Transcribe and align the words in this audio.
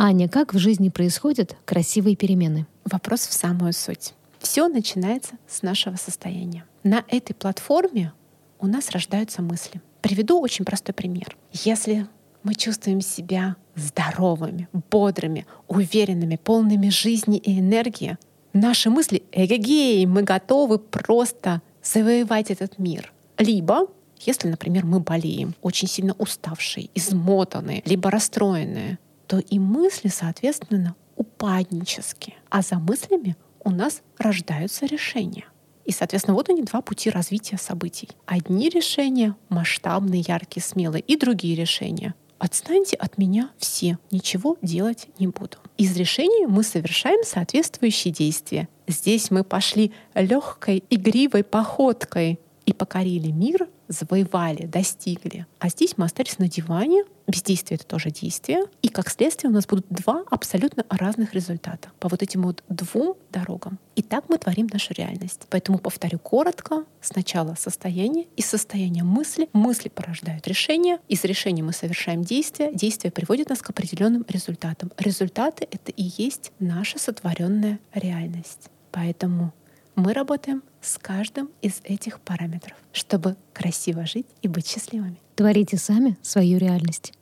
Аня, 0.00 0.28
как 0.28 0.54
в 0.54 0.58
жизни 0.58 0.90
происходят 0.90 1.56
красивые 1.64 2.14
перемены? 2.14 2.68
Вопрос 2.84 3.26
в 3.26 3.32
самую 3.32 3.72
суть. 3.72 4.14
Все 4.38 4.68
начинается 4.68 5.32
с 5.48 5.62
нашего 5.62 5.96
состояния. 5.96 6.64
На 6.84 7.04
этой 7.08 7.34
платформе 7.34 8.12
у 8.60 8.68
нас 8.68 8.90
рождаются 8.90 9.42
мысли. 9.42 9.82
Приведу 10.00 10.40
очень 10.40 10.64
простой 10.64 10.94
пример. 10.94 11.36
Если 11.52 12.06
мы 12.44 12.54
чувствуем 12.54 13.00
себя 13.00 13.56
здоровыми, 13.74 14.68
бодрыми, 14.88 15.46
уверенными, 15.66 16.36
полными 16.36 16.90
жизни 16.90 17.38
и 17.38 17.58
энергии, 17.58 18.18
наши 18.52 18.90
мысли 18.90 19.24
эгегей, 19.32 20.06
мы 20.06 20.22
готовы 20.22 20.78
просто 20.78 21.60
завоевать 21.82 22.52
этот 22.52 22.78
мир. 22.78 23.12
Либо 23.36 23.88
если, 24.20 24.48
например, 24.48 24.84
мы 24.84 25.00
болеем, 25.00 25.54
очень 25.62 25.88
сильно 25.88 26.14
уставшие, 26.18 26.90
измотанные, 26.94 27.82
либо 27.84 28.10
расстроенные, 28.10 28.98
то 29.28 29.38
и 29.38 29.58
мысли, 29.60 30.08
соответственно, 30.08 30.96
упаднические. 31.14 32.36
А 32.50 32.62
за 32.62 32.76
мыслями 32.76 33.36
у 33.62 33.70
нас 33.70 34.02
рождаются 34.18 34.86
решения. 34.86 35.44
И, 35.84 35.92
соответственно, 35.92 36.34
вот 36.34 36.48
они 36.48 36.62
два 36.62 36.80
пути 36.80 37.10
развития 37.10 37.58
событий. 37.58 38.08
Одни 38.26 38.68
решения 38.68 39.36
масштабные, 39.48 40.24
яркие, 40.26 40.64
смелые, 40.64 41.02
и 41.02 41.16
другие 41.16 41.54
решения 41.54 42.14
отстаньте 42.38 42.96
от 42.96 43.18
меня 43.18 43.50
все, 43.58 43.98
ничего 44.10 44.56
делать 44.62 45.08
не 45.18 45.26
буду. 45.26 45.58
Из 45.76 45.96
решений 45.96 46.46
мы 46.46 46.62
совершаем 46.62 47.24
соответствующие 47.24 48.12
действия. 48.12 48.68
Здесь 48.86 49.30
мы 49.30 49.44
пошли 49.44 49.92
легкой, 50.14 50.84
игривой 50.90 51.44
походкой 51.44 52.40
и 52.64 52.72
покорили 52.72 53.30
мир 53.30 53.68
завоевали, 53.88 54.66
достигли. 54.66 55.46
А 55.58 55.68
здесь 55.68 55.94
мы 55.96 56.04
остались 56.04 56.38
на 56.38 56.48
диване, 56.48 57.04
бездействие— 57.26 57.76
это 57.78 57.86
тоже 57.86 58.10
действие, 58.10 58.64
и 58.82 58.88
как 58.88 59.10
следствие 59.10 59.50
у 59.50 59.54
нас 59.54 59.66
будут 59.66 59.86
два 59.88 60.24
абсолютно 60.30 60.84
разных 60.88 61.34
результата 61.34 61.90
по 61.98 62.08
вот 62.08 62.22
этим 62.22 62.42
вот 62.42 62.62
двум 62.68 63.16
дорогам. 63.30 63.78
И 63.96 64.02
так 64.02 64.28
мы 64.28 64.38
творим 64.38 64.68
нашу 64.72 64.94
реальность. 64.94 65.42
Поэтому 65.50 65.78
повторю 65.78 66.18
коротко. 66.18 66.84
Сначала 67.00 67.56
состояние, 67.58 68.26
из 68.36 68.46
состояния 68.46 69.02
мысли. 69.02 69.48
Мысли 69.52 69.88
порождают 69.88 70.46
решения. 70.46 71.00
Из 71.08 71.24
решения 71.24 71.62
мы 71.62 71.72
совершаем 71.72 72.22
действия. 72.22 72.72
Действия 72.72 73.10
приводят 73.10 73.48
нас 73.48 73.60
к 73.60 73.70
определенным 73.70 74.24
результатам. 74.28 74.92
Результаты— 74.98 75.66
это 75.70 75.90
и 75.90 76.10
есть 76.16 76.52
наша 76.60 76.98
сотворенная 76.98 77.80
реальность. 77.92 78.70
Поэтому 78.92 79.52
мы 79.98 80.12
работаем 80.12 80.62
с 80.80 80.96
каждым 80.96 81.50
из 81.60 81.80
этих 81.82 82.20
параметров, 82.20 82.76
чтобы 82.92 83.36
красиво 83.52 84.06
жить 84.06 84.26
и 84.42 84.48
быть 84.48 84.68
счастливыми. 84.68 85.16
Творите 85.34 85.76
сами 85.76 86.16
свою 86.22 86.58
реальность. 86.58 87.12